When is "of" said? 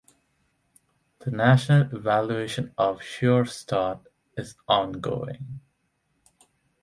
2.75-3.03